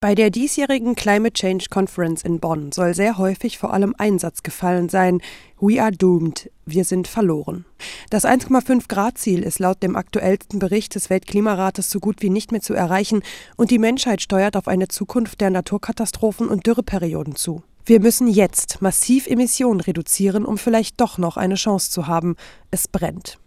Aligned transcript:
Bei 0.00 0.14
der 0.14 0.30
diesjährigen 0.30 0.94
Climate 0.94 1.32
Change 1.32 1.66
Conference 1.70 2.22
in 2.22 2.38
Bonn 2.38 2.70
soll 2.70 2.94
sehr 2.94 3.18
häufig 3.18 3.58
vor 3.58 3.72
allem 3.72 3.96
ein 3.98 4.20
Satz 4.20 4.44
gefallen 4.44 4.88
sein: 4.88 5.20
We 5.60 5.82
are 5.82 5.90
doomed. 5.90 6.52
Wir 6.64 6.84
sind 6.84 7.08
verloren. 7.08 7.64
Das 8.08 8.24
1,5 8.24 8.86
Grad 8.86 9.18
Ziel 9.18 9.42
ist 9.42 9.58
laut 9.58 9.82
dem 9.82 9.96
aktuellsten 9.96 10.60
Bericht 10.60 10.94
des 10.94 11.10
Weltklimarates 11.10 11.90
so 11.90 11.98
gut 11.98 12.22
wie 12.22 12.30
nicht 12.30 12.52
mehr 12.52 12.60
zu 12.60 12.74
erreichen 12.74 13.22
und 13.56 13.72
die 13.72 13.80
Menschheit 13.80 14.22
steuert 14.22 14.56
auf 14.56 14.68
eine 14.68 14.86
Zukunft 14.86 15.40
der 15.40 15.50
Naturkatastrophen 15.50 16.46
und 16.46 16.64
Dürreperioden 16.64 17.34
zu. 17.34 17.64
Wir 17.84 17.98
müssen 17.98 18.28
jetzt 18.28 18.80
massiv 18.80 19.26
Emissionen 19.26 19.80
reduzieren, 19.80 20.44
um 20.44 20.58
vielleicht 20.58 21.00
doch 21.00 21.18
noch 21.18 21.36
eine 21.36 21.56
Chance 21.56 21.90
zu 21.90 22.06
haben. 22.06 22.36
Es 22.70 22.86
brennt. 22.86 23.40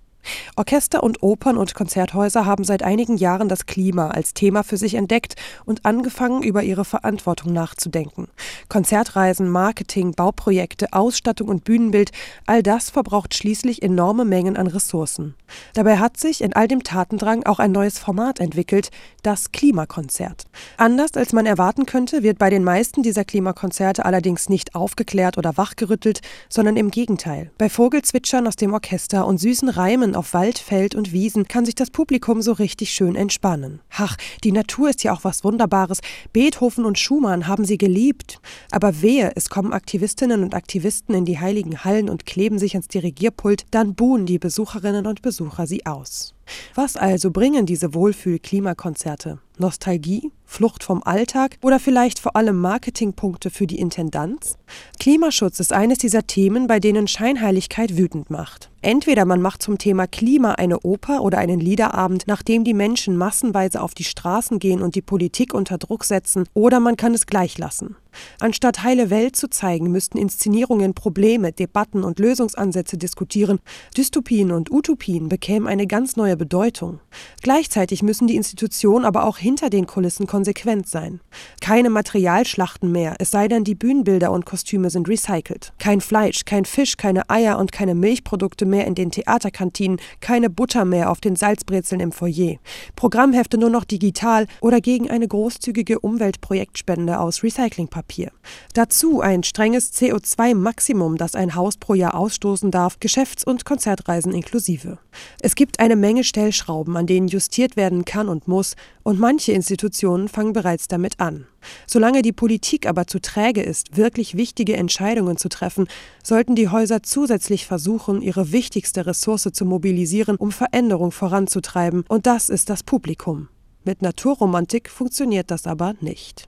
Orchester 0.55 1.03
und 1.03 1.23
Opern 1.23 1.57
und 1.57 1.73
Konzerthäuser 1.75 2.45
haben 2.45 2.63
seit 2.63 2.83
einigen 2.83 3.17
Jahren 3.17 3.49
das 3.49 3.65
Klima 3.65 4.09
als 4.09 4.33
Thema 4.33 4.63
für 4.63 4.77
sich 4.77 4.95
entdeckt 4.95 5.36
und 5.65 5.86
angefangen, 5.86 6.43
über 6.43 6.63
ihre 6.63 6.86
Verantwortung 6.86 7.54
nachzudenken. 7.54 8.27
Konzertreisen, 8.69 9.49
Marketing, 9.49 10.13
Bauprojekte, 10.13 10.93
Ausstattung 10.93 11.47
und 11.47 11.63
Bühnenbild, 11.63 12.11
all 12.46 12.63
das 12.63 12.89
verbraucht 12.89 13.33
schließlich 13.33 13.82
enorme 13.82 14.25
Mengen 14.25 14.57
an 14.57 14.68
Ressourcen. 14.68 15.36
Dabei 15.73 15.97
hat 15.97 16.18
sich 16.18 16.41
in 16.41 16.54
all 16.54 16.68
dem 16.68 16.83
Tatendrang 16.83 17.43
auch 17.46 17.60
ein 17.60 17.71
neues 17.71 17.99
Format 17.99 18.39
entwickelt, 18.39 18.91
das 19.24 19.51
Klimakonzert. 19.51 20.46
Anders 20.77 21.13
als 21.15 21.33
man 21.33 21.46
erwarten 21.46 21.85
könnte, 21.85 22.24
wird 22.24 22.39
bei 22.39 22.49
den 22.49 22.63
meisten 22.63 23.04
dieser 23.04 23.25
Klimakonzerte 23.25 24.05
allerdings 24.05 24.49
nicht 24.49 24.75
aufgeklärt 24.75 25.38
oder 25.38 25.57
wachgerüttelt, 25.57 26.21
sondern 26.49 26.77
im 26.77 26.91
Gegenteil. 26.91 27.51
Bei 27.57 27.69
Vogelzwitschern 27.69 28.47
aus 28.47 28.55
dem 28.55 28.74
Orchester 28.74 29.25
und 29.27 29.39
süßen 29.39 29.69
Reimen 29.69 30.11
Touren 30.11 30.15
auf 30.15 30.33
Wald, 30.33 30.57
Feld 30.57 30.96
und 30.96 31.11
Wiesen 31.11 31.47
kann 31.47 31.65
sich 31.65 31.75
das 31.75 31.89
Publikum 31.89 32.42
so 32.42 32.52
richtig 32.53 32.92
schön 32.92 33.16
entspannen. 33.16 33.80
Ach, 33.92 34.17
die 34.44 34.52
Natur 34.52 34.89
ist 34.89 35.03
ja 35.03 35.14
auch 35.14 35.23
was 35.23 35.44
Wunderbares. 35.44 36.00
Beethoven 36.33 36.86
und 36.86 37.00
Schumann 37.00 37.47
haben 37.47 37.66
sie 37.66 37.78
geliebt. 37.78 38.39
Aber 38.72 39.02
wehe, 39.02 39.31
es 39.36 39.50
kommen 39.50 39.73
Aktivistinnen 39.73 40.44
und 40.44 40.53
Aktivisten 40.53 41.16
in 41.16 41.25
die 41.25 41.39
heiligen 41.39 41.83
Hallen 41.83 42.09
und 42.09 42.25
kleben 42.25 42.59
sich 42.59 42.73
ans 42.73 42.88
Dirigierpult, 42.88 43.66
dann 43.72 43.95
buhen 43.95 44.25
die 44.25 44.39
Besucherinnen 44.39 45.08
und 45.08 45.22
Besucher 45.22 45.66
sie 45.66 45.85
aus. 45.85 46.33
Was 46.75 46.95
also 46.95 47.31
bringen 47.31 47.66
diese 47.66 47.94
Wohlfühl-Klimakonzerte? 47.94 49.39
Nostalgie? 49.57 50.31
Flucht 50.45 50.83
vom 50.83 51.02
Alltag 51.03 51.57
oder 51.61 51.80
vielleicht 51.80 52.19
vor 52.19 52.35
allem 52.35 52.57
Marketingpunkte 52.59 53.49
für 53.49 53.67
die 53.67 53.80
Intendanz? 53.80 54.57
Klimaschutz 54.99 55.59
ist 55.59 55.72
eines 55.72 55.99
dieser 55.99 56.27
Themen, 56.27 56.67
bei 56.67 56.79
denen 56.79 57.07
Scheinheiligkeit 57.07 57.95
wütend 57.97 58.29
macht. 58.29 58.69
Entweder 58.81 59.25
man 59.25 59.41
macht 59.41 59.61
zum 59.61 59.77
Thema 59.77 60.07
Klima 60.07 60.53
eine 60.53 60.81
Oper 60.81 61.22
oder 61.22 61.38
einen 61.38 61.59
Liederabend, 61.59 62.23
nachdem 62.27 62.63
die 62.63 62.73
Menschen 62.73 63.16
massenweise 63.16 63.81
auf 63.81 63.94
die 63.94 64.03
Straßen 64.03 64.59
gehen 64.59 64.81
und 64.81 64.95
die 64.95 65.02
Politik 65.02 65.53
unter 65.53 65.77
Druck 65.77 66.03
setzen, 66.03 66.45
oder 66.53 66.79
man 66.79 66.97
kann 66.97 67.13
es 67.13 67.27
gleich 67.27 67.57
lassen. 67.57 67.95
Anstatt 68.39 68.83
heile 68.83 69.09
Welt 69.09 69.35
zu 69.35 69.49
zeigen, 69.49 69.91
müssten 69.91 70.17
Inszenierungen 70.17 70.93
Probleme, 70.93 71.51
Debatten 71.51 72.03
und 72.03 72.19
Lösungsansätze 72.19 72.97
diskutieren. 72.97 73.59
Dystopien 73.95 74.51
und 74.51 74.71
Utopien 74.71 75.29
bekämen 75.29 75.67
eine 75.67 75.87
ganz 75.87 76.15
neue 76.15 76.37
Bedeutung. 76.37 76.99
Gleichzeitig 77.41 78.03
müssen 78.03 78.27
die 78.27 78.35
Institutionen 78.35 79.05
aber 79.05 79.25
auch 79.25 79.37
hinter 79.37 79.69
den 79.69 79.87
Kulissen 79.87 80.27
konsequent 80.27 80.87
sein. 80.87 81.21
Keine 81.61 81.89
Materialschlachten 81.89 82.91
mehr, 82.91 83.15
es 83.19 83.31
sei 83.31 83.47
denn, 83.47 83.63
die 83.63 83.75
Bühnenbilder 83.75 84.31
und 84.31 84.45
Kostüme 84.45 84.89
sind 84.89 85.07
recycelt. 85.07 85.73
Kein 85.79 86.01
Fleisch, 86.01 86.45
kein 86.45 86.65
Fisch, 86.65 86.97
keine 86.97 87.29
Eier 87.29 87.57
und 87.57 87.71
keine 87.71 87.95
Milchprodukte 87.95 88.65
mehr 88.65 88.85
in 88.87 88.95
den 88.95 89.11
Theaterkantinen, 89.11 89.99
keine 90.19 90.49
Butter 90.49 90.85
mehr 90.85 91.09
auf 91.11 91.21
den 91.21 91.35
Salzbrezeln 91.35 92.01
im 92.01 92.11
Foyer. 92.11 92.57
Programmhefte 92.95 93.57
nur 93.57 93.69
noch 93.69 93.83
digital 93.83 94.47
oder 94.61 94.81
gegen 94.81 95.09
eine 95.09 95.27
großzügige 95.27 95.99
Umweltprojektspende 95.99 97.19
aus 97.19 97.43
Recyclingpapier. 97.43 98.00
Papier. 98.02 98.31
Dazu 98.73 99.21
ein 99.21 99.44
strenges 99.44 99.94
CO2-Maximum, 99.94 101.17
das 101.17 101.35
ein 101.35 101.53
Haus 101.53 101.77
pro 101.77 101.94
Jahr 101.94 102.16
ausstoßen 102.16 102.71
darf, 102.71 102.99
Geschäfts- 102.99 103.44
und 103.44 103.63
Konzertreisen 103.63 104.33
inklusive. 104.33 104.97
Es 105.39 105.53
gibt 105.53 105.79
eine 105.79 105.95
Menge 105.95 106.23
Stellschrauben, 106.23 106.97
an 106.97 107.06
denen 107.06 107.28
justiert 107.28 107.75
werden 107.75 108.03
kann 108.03 108.28
und 108.28 108.47
muss, 108.47 108.75
und 109.03 109.19
manche 109.19 109.51
Institutionen 109.51 110.29
fangen 110.29 110.53
bereits 110.53 110.88
damit 110.88 111.19
an. 111.19 111.45
Solange 111.85 112.23
die 112.23 112.31
Politik 112.31 112.88
aber 112.88 113.06
zu 113.06 113.22
träge 113.22 113.62
ist, 113.62 113.95
wirklich 113.97 114.35
wichtige 114.35 114.75
Entscheidungen 114.75 115.38
zu 115.38 115.47
treffen, 115.47 115.88
sollten 116.23 116.56
die 116.56 116.69
Häuser 116.69 117.03
zusätzlich 117.03 117.68
versuchen, 117.68 118.23
ihre 118.23 118.51
wichtigste 118.51 119.06
Ressource 119.06 119.47
zu 119.53 119.66
mobilisieren, 119.66 120.38
um 120.38 120.51
Veränderung 120.51 121.12
voranzutreiben, 121.12 122.03
und 122.07 122.25
das 122.25 122.50
ist 122.50 122.72
das 122.72 122.81
Publikum. 122.81 123.50
Mit 123.83 124.03
Naturromantik 124.03 124.89
funktioniert 124.89 125.50
das 125.50 125.66
aber 125.66 125.95
nicht. 126.01 126.39